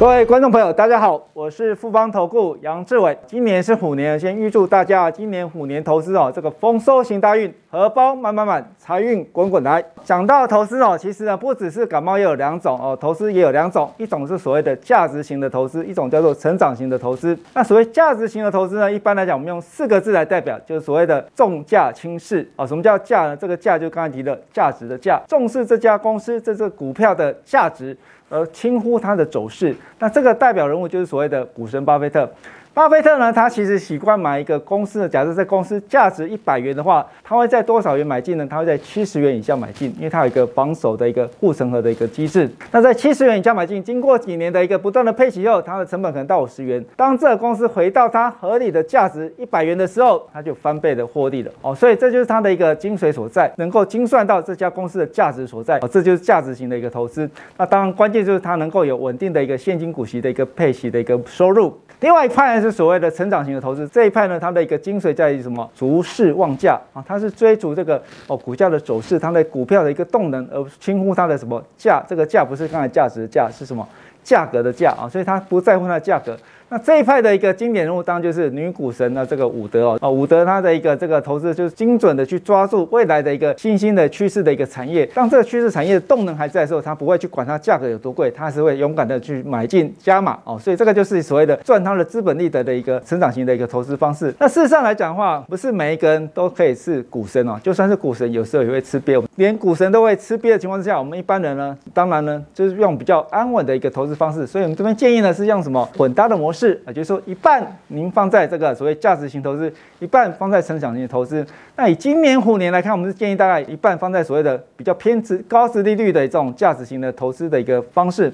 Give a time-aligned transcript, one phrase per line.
[0.00, 3.14] 各位观众朋友，大家好，我是富邦投顾杨志伟。
[3.26, 9.84] 今年是虎年，先预祝大家今年虎年投资哦，这个丰收行大运，荷包满满满，财运滚滚来。
[10.02, 17.38] 讲到投资哦，其实呢不只是感冒，也有两种哦，投资也有两种，一种是所谓的价值型的投资，一种叫做成长型的投资。
[17.52, 22.66] 那所谓价值型的投资呢，一般来讲，我们用四个字来代表，就是所谓的重价轻视哦。
[22.66, 23.36] 什么叫价呢？
[23.36, 27.94] 这个价就刚才提的价值的价，重视这家公司这只股票的价值。
[28.30, 32.26] 而轻忽它的走势，那这个代表人物就是所谓的股神巴菲特。
[32.72, 38.46] 巴菲特呢，他其实习惯买一个公司的，假设这公司价值一百元的话，他会在多少元买进呢？
[38.48, 42.48] 他会在七十元以下买进，因为他有一个防守的一个护城河的一个机制。
[42.70, 46.82] 那在七十元以下买进，经过几年的一个不断的配息后，它的成本可能到五十元。
[46.94, 51.74] 当这个公司回到它合理的价值一百元的时候，它就翻倍的获利了哦。
[51.74, 55.88] 所以这就是它的一个精髓所在，能够精算到这家公司的价值所在哦。
[55.88, 57.28] 这就是价值型的一个投资。
[57.58, 61.76] 那当然关键就是它能够有稳定的一个现金股息的一个配息的一个收入。
[62.00, 65.70] 另外一派呢是所谓的成长型的投资，这一派呢，它的一个精髓在于什么？
[65.74, 72.02] 逐势望价啊，它是追逐这个哦股价的走势，它的股票的一个动能，而不轻忽它的什么价？
[72.08, 73.86] 这个价不是刚才价值的价，是什么？
[74.22, 76.36] 价格的价啊，所以它不在乎它的价格。
[76.72, 94.32] 那这一派的一个经典人物当然就是女股神的这个伍德哦，啊伍德他的一个这个投资就是精准的去抓住未来的一个新兴的趋势的一个产业，当这个趋势产业的动能还在的时候，他不会去管它价格有多贵，他是会勇敢的去买进加码哦，所以这个就是所谓的赚他的资本利得的一个成长型的一个投资方式。
[94.38, 107.36] 那事实上来讲的话，不是每一个人都可以是股神哦，就算是股神，有时候也会吃瘪，连股神都会吃瘪的情况之下，我们一般人呢，当然呢就是用比较安稳的一个投资方式，所以我们这边建议呢是用什么混搭的模式是啊，就是说一。
[107.42, 111.42] 半您放在这个所谓价值型投资，一半放在成长型的投资。
[111.74, 118.30] 那以今年虎年来看，我们是建议大概一半放在所谓的比较偏值高值利率的这种价值型的投资的一个方式，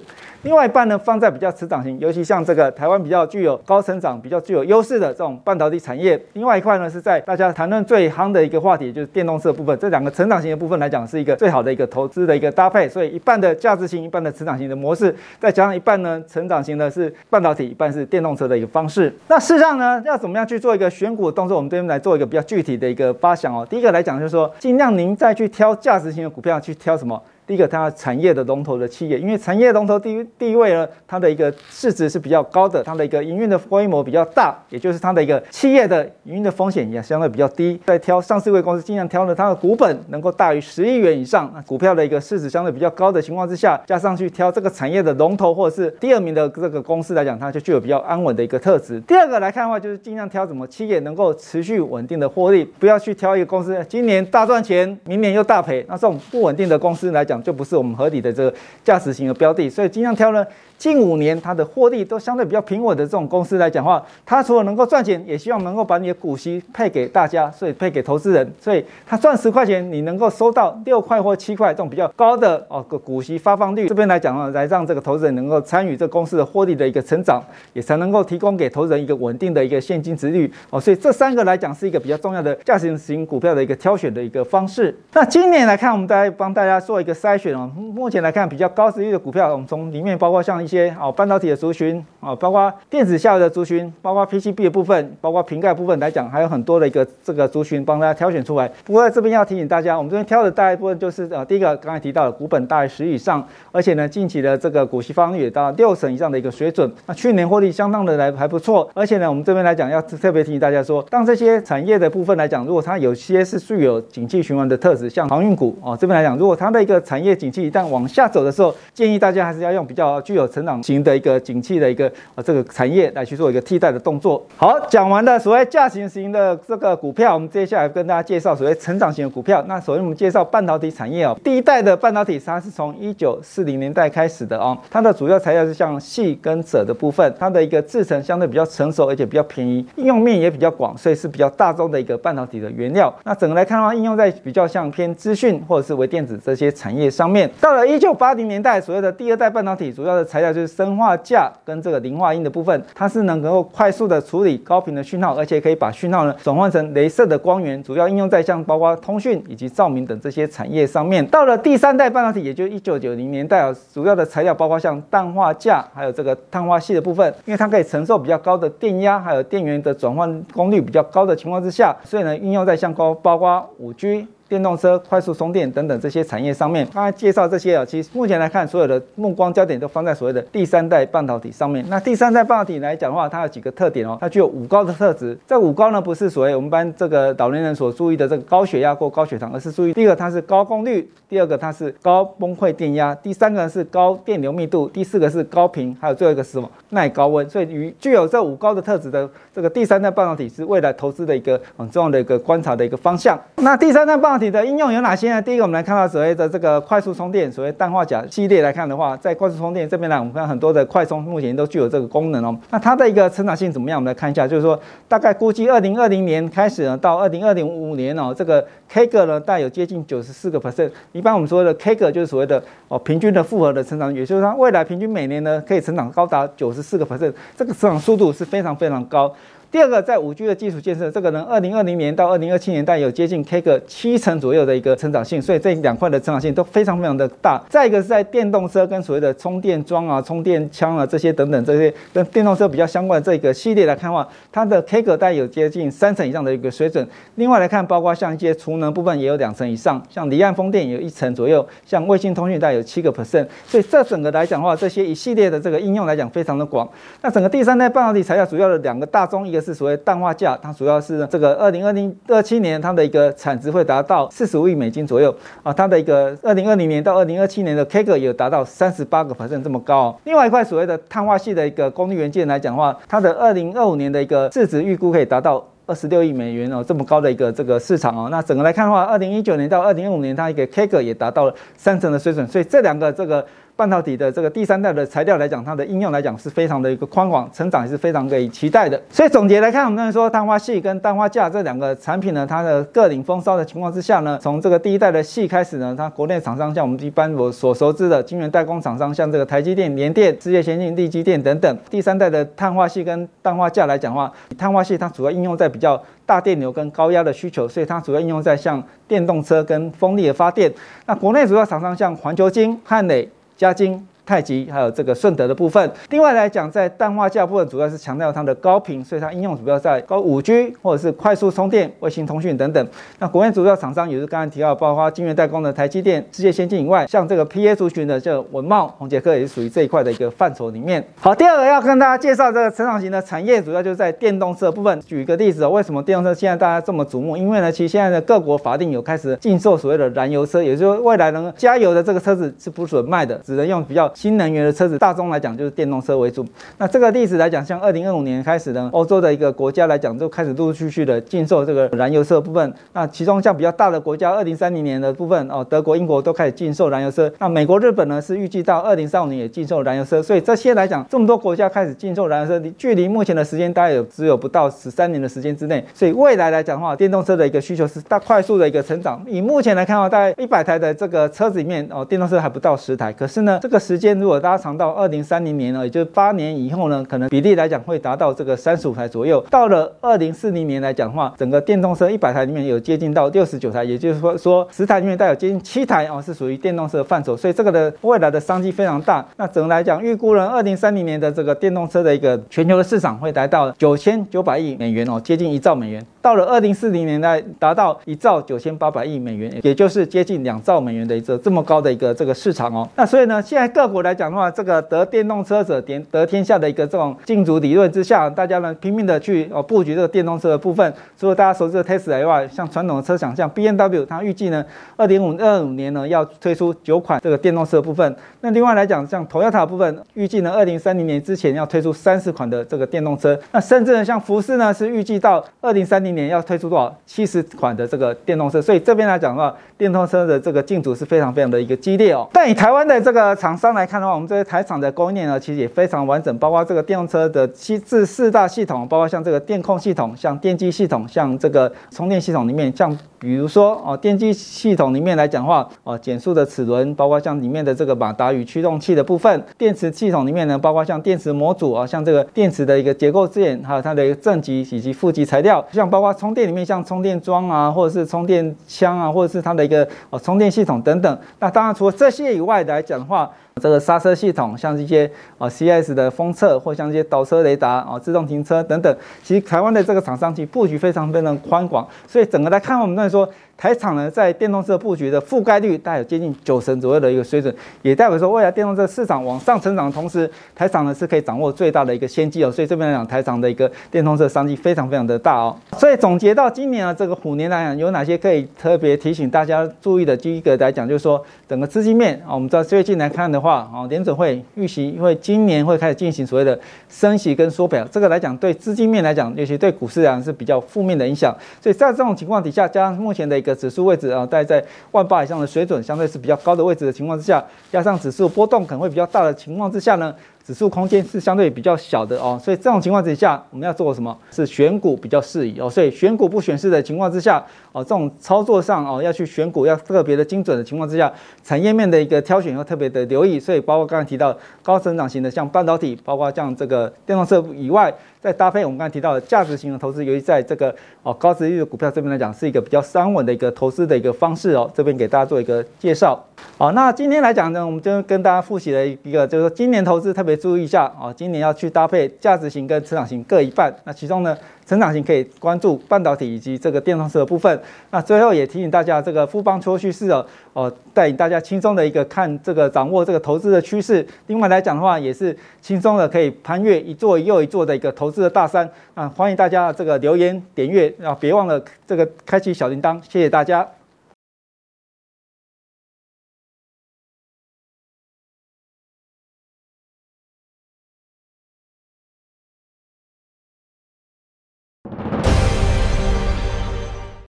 [0.47, 6.17] 另外一半呢放在比较成长型，尤其像这个台湾比较具有高成长、比较具有优势的这种半导体产业。
[6.35, 9.77] 另外一块呢是在大家谈论最夯的一个话题，就是电动车部分。
[9.81, 12.89] 这两个成长型的部分来讲，是一个最好的一个投资的一个搭配。
[12.89, 19.13] 所以一半的价值型，一半的成长型的模式，再加上一半呢成长型的是半导体，一半是电动车的一个方式。
[19.27, 21.57] 那事实上呢，要怎么样去做一个选股的动作？
[21.57, 23.67] 我们这边来做一个比较具体的一个发想哦。
[23.69, 27.21] 第一个来讲就是说，尽量您再去挑价值型的股票，去挑什么？
[27.47, 37.81] 第一个，它产业的龙头的企业，因为产业龙头第一第一位呢，它的一个市值是比较高的，它的一个营运的规模比较大，也就是它的一个企业的营运的风险也相对比较低。
[37.87, 49.01] 在挑上市位公司，尽量挑的它的股本能够大于十亿元以上，那股票的一个市值相对比较高的情况之下，加上去挑这个产业的龙头或者是第二名的这个公司来讲，它就具有比较安稳的一个特质。
[49.03, 58.55] 第二个来看的话，就是尽量挑什么企业能够持续稳定的获利，不要去挑一个公司今年大赚钱，明年又大赔，那这种不稳定的公司来讲，就不是我们合理的这个
[58.85, 60.45] 价值型的标的，所以尽量挑呢。
[60.79, 68.53] 近五年它的获利都相对比较平稳的这种公司来讲话，它除了能够赚钱，也希望能够把你的股息配给大家，所以配给投资人。
[68.61, 73.89] 所以它赚十块钱，你能够收到六块或七块这种比较高的哦个股息发放率。
[73.89, 77.43] 这边来讲呢，来让这个投资人能够参与这公司的获利的一个成长，
[77.73, 80.79] 也才能够提供给投资人一个稳定的一个现金值率哦。
[80.79, 84.95] 所以这三个来讲是一个比较重要的价值型股票的一个挑选的一个方式。
[85.15, 87.71] 那今年来看，我们再帮大家做一个筛选哦。
[87.77, 90.57] 目前来看，比较高殖率的股票，我们从里面包括像。
[90.67, 98.69] 一些哦，半导体的族群啊，包括电子下游的族群，包括 PCB 的部分，包括瓶盖部分来讲，还有很多的一个这个族群帮大家挑选出来。
[98.85, 106.91] 不过在这边要提醒大家，我们这边挑的大部分就是呃，第一个刚才提到的股本大于十以上，而且呢，近期的这个股息方率也到六成以上的一个水准。
[107.07, 121.41] 那去年获利相当的来还不错，而且呢，我们这边来讲要特别提醒大家说，当这些产业的部分来讲，如果它有些是具有景气循环的特质，像航运股哦，这边来讲，如果它的一个产产业景气一旦往下走的时候，建议大家还是要用比较具有成长型的一个。
[121.47, 124.45] 景气的一个呃这个产业来去做一个替代的动作。
[124.57, 129.65] 好，讲完了所谓价型型的这个股票，我们接下来跟大家介绍所谓成长型的股票。
[129.69, 143.15] 那首先我们介绍半导体产业哦，第一代的半导体它是从一九四零年代开始的哦，它的主要材料是像细跟鍺的部分，它的一个制成相对比较成熟，而且比较便宜，应用面也比较广，所以是比较大众的一个半导体的原料。
[143.23, 147.51] 那整个来看的话，应用在比较像偏资讯或者是微电子这些产业上面。
[147.61, 161.27] 到了一九八零年代，所谓的第二代半导体主要的材料就是砷化镓跟这个磷化銦的部分，它是能够快速的处理高频的讯号，而且可以把讯号呢转换成镭射的光源，主要应用在像包括通讯以及照明等这些产业上面。
[161.27, 174.27] 到了第三代半导体，也就是一九九零年代啊，主要的材料包括像氮化镓，还有这个碳化矽的部分，因为它可以承受比较高的电压，还有电源的转换功率比较高的情况之下，所以呢，应用在像高包括五 G。
[174.49, 176.87] 电动车、快速充电等等这些产业上面。
[176.93, 181.85] 刚才介绍这些啊，其实目前来看，所有的目光焦点都放在所谓的第三代半导体上面。
[181.89, 185.37] 那第三代半导体来讲的话，它有几个特点哦，它具有五高的特质。
[185.47, 196.71] 这五高呢，不是所谓我们班这个老年人所注意的这个高血压或高血糖，而是注意第一个它是高功率，第二个它是高崩溃电压，第三个是高电流密度，第四个是高频，还有最后一个是什么？
[196.91, 197.49] 耐高温。
[197.51, 203.39] 所以与具有这五高的特质的这个第三代半导体是未来投资的一个很重要的一个观察的一个方向。
[203.57, 205.41] 那第三代半导体的应用有哪些呢？
[205.41, 212.55] 第一个，我们来看到所谓的这个快速充电，所谓氮化钾系列来看的话，在快速充电这边呢，我们看很多的快充目前都具有这个功能哦。
[212.69, 213.99] 那它的一个成长性怎么样？
[213.99, 214.79] 我们来看一下，就是说
[215.09, 218.63] 大概估计二零二零年开始呢，到二零二零五年哦，这个
[218.93, 220.91] CAGR 呢，大概有接近九十四个 percent。
[221.13, 229.35] 一般我们说的 CAGR 就是所谓的哦平均的复合的成长，也就是说它未来平均每年呢可以成长高达九十四个 percent，这个成长速度是非常非常高。
[229.73, 237.61] 第二个，在五 G 的基础建设，这个呢，二零二零年到二零二七年，大概有接近 K 个七成左右的一个成长性，所以这两块的成长性都非常非常的大。
[237.69, 247.07] 再一个是在电动车跟所谓的充电桩啊、充电枪啊这些等等这些跟电动车比较相关的这个系列来看的话，它的 K 个带有接近三成以上的一个水准。
[247.35, 253.47] 另外来看，包括像一些储能部分也有两成以上，像离岸风电也有一成左右，像卫星通讯带有七个 percent。
[253.67, 256.89] 所以这整个来讲的话，这些一系列的这个应用来讲非常的广。
[257.21, 270.17] 那整个第三代半导体材料主要的两个大宗，一个是所谓氮化镓，它主要是这个二零二零二七年它的一个产值会达到四十五亿美金左右啊，它的一个二零二零年到二零二七年的 CAGR 也有达到三十八个百分这么高哦。
[270.25, 278.29] 另外一块所谓的碳化系的一个功率元件来讲的话，它的二零二五年的一个市值预估可以达到二十六亿美元哦，这么高的一个这个市场哦。
[278.31, 283.47] 那整个来看的话，二零一九年到二零二五年它一个 CAGR 也达到了三成的水准，所以这两个这个。
[283.77, 288.99] 半导体的这个第三代的材料来讲，它的应用来讲是非常的一个宽广，成长也是非常可以期待的。
[289.11, 301.79] 所以总结来看，我们刚才说氮化系跟氮化镓这两个产品呢，它的各领风骚的情况之下呢，从这个第一代的系开始呢，它国内厂商像我们一般我所熟知的晶圆代工厂商，像这个台积电、联电、世界先进、力积电等等。
[301.91, 310.73] 第三代的碳化系跟氮化镓来讲的话，碳化系它主要应用在比较大电流跟高压的需求，所以它主要应用在像电动车跟风力的发电。
[311.05, 314.07] 那国内主要厂商像环球晶、汉磊、嘉晶。
[314.27, 315.91] 太极还有这个顺德的部分。
[316.11, 322.87] 另外来讲，在氮化镓部分主要是强调它的高频，所以它应用主要在高五 G 或者是快速充电、卫星通讯等等。
[323.21, 331.03] 那国内主要厂商也是刚才提到，包括晶圆代工的台积电、世界先进以外，像这个 PA 族群的这个稳懋、宏捷科也是属于这一块的一个范畴里面。
[331.21, 335.01] 好，第二个要跟大家介绍这个成长型的产业，主要就是在电动车部分。
[335.07, 337.37] 举一个例子哦，为什么电动车现在大家这么瞩目？
[337.37, 344.97] 因为呢，其实现在的各国法定有开始禁售所谓的燃油车，也就是说未来呢，加油的这个车子是不准卖的，只能用比较新能源的车子。
[344.97, 346.43] 大宗来讲就是电动车为主。
[346.79, 352.73] 那这个例子来讲，像二零二五年开始呢，欧洲的一个国家来讲，就开始陆陆续续的禁售这个燃油车部分。
[352.95, 357.31] 那其中像比较大的国家，二零三零年的部分哦，德国、英国都开始禁售燃油车。
[357.39, 360.23] 那美国、日本呢，是预计到二零三五年也禁售燃油车。
[360.23, 365.85] 所以这些来讲，这么多国家开始禁售燃油车，距离目前的时间大概有只有不到十三年的时间之内。
[365.93, 369.23] 所以未来来讲的话，电动车的一个需求是大快速的一个成长。
[369.29, 373.13] 以目前来看的话，大概一百台的这个车子里面哦，电动车还不到十台。
[373.13, 379.45] 可是呢，这个时间如果大家长到二零三零年呢，也就是八年以后呢，可能比例来讲会达到这个三十五台左右。
[379.51, 389.25] 到了二零四零年来讲的话，整个电动车一百台里面有接近到六十九台，也就是说说十台里面带有接近七台哦是属于电动车的范畴，所以这个的未来的商机非常大。
[389.37, 396.05] 那整个来讲，预估呢，二零三零年的这个电动车的一个全球的市场会达到九千九百亿美元哦，接近一兆美元。
[396.21, 402.89] 到了二零四零年代，达到一兆九千八百亿美元，也就是接近两兆美元的一个这么高的一个这个市场哦。
[402.97, 410.93] 那所以呢，现在各我来讲的话，这个得电动车者点得天下的一个这种竞逐理论之下，大家呢拼命的去哦布局这个电动车的部分。
[411.19, 414.63] 除了大家熟知的 Tesla 以外，像传统的车厂，像 BMW，它预计呢
[414.97, 418.15] 二零五二五年呢要推出九款这个电动车的部分。
[418.43, 423.39] 那另外来讲，像 Toyota 部分，预计呢二零三零年之前要推出三十款的这个电动车。
[423.53, 426.95] 那甚至呢，像福斯呢是预计到二零三零年要推出多少？
[427.07, 432.29] 七十款的这个电动车，所以这边来讲的话，电动车的这个竞逐是非常非常的一个激烈哦。
[432.33, 456.87] 但以台湾的这个厂商来看的话，我们这些台厂的供应链呢，其实也非常完整，包括这个电动车的七至四大系统，包括像这个电控系统、像电机系统、像这个充电系统里面，像比如说哦，电机系统里面来讲的话，哦，减速的齿轮，包括像里面的这个马达与驱动器的部分；电池系统里面呢，包括像电池模组啊，像这个电池的一个结构件，还有它的一个正极以及负极材料，像包括充电里面像。
[456.87, 461.19] 充电桩啊，或者是充电枪啊，或者是它的一个哦充电系统等等。
[461.41, 463.29] 那当然除了这些以外来讲的话，
[463.63, 471.89] 这个刹车系统，像这些啊 CS 的封测，或像这些倒车雷达啊、自动停车等等，其实台湾的这个厂商其实布局非常非常宽广。
[472.07, 482.53] 所以整个来看，我们在说台厂呢在电动车布局的覆盖率大概有接近九成左右的一个水准，也代表说未来电动车市场往上成长的同时，台厂呢是可以掌握最大的一个先机哦。
[482.53, 485.57] 所以这边来讲，台厂的一个电动车商机非常非常的大哦。
[485.79, 490.15] 所以总结到今年啊这个虎年来讲，有哪些可以特别提醒大家注意的？
[490.17, 496.59] 第一个来讲就是说，整个资金面啊，我们知道最近来看的话啊，联准会预期因为今年会开始进行所谓的
[496.89, 501.35] 升息跟缩表，这个来讲对资金面来讲，尤其对股市来讲是比较负面的影响。
[501.63, 510.15] 所以在这种情况底下，加上目前的个指数位置啊，大概在万八以上的水准，相对是比较高的位置的情况之下，加上指数波动可能会比较大的情况之下呢，
[510.47, 512.41] 指数空间是相对比较小的哦。
[512.41, 514.17] 所以这种情况之下，我们要做什么？
[514.31, 515.69] 是选股比较适宜哦。
[515.69, 521.13] 所以选股不选市的情况之下，哦，这种操作上哦，要去选股要特别的精准的情况之下，
[521.43, 523.41] 产业面的一个挑选要特别的留意。
[523.41, 527.93] 所以包括刚才提到高成长型的，像半导体，包括像这个电动车以外。
[528.19, 530.75] 再搭配我们刚才提到的价值型的投资，尤其在这个
[531.05, 534.69] 哦高殖利率的股票这边来讲，是一个比较安稳的一个投资的一个方式哦。
[534.75, 536.21] 这边给大家做一个介绍。
[536.59, 543.75] 好，那今天来讲呢，我们就跟大家复习了一个，就是说今年投资特别注意一下哦，今年要去搭配价值型跟成长型各一半。
[543.85, 547.61] 那其中呢，成长型可以关注半导体以及这个电动车的部分。
[547.91, 554.07] 那最后也提醒大家，这个富邦秋趋势哦，哦带领大家轻松的一个看这个掌握这个投资的趋势。
[554.27, 558.69] 另外来讲的话，也是轻松的可以攀越一座又一座的一个投资的大山。
[558.95, 563.67] 啊，欢迎大家这个留言点阅，啊，别忘了这个开启小铃铛，谢谢大家。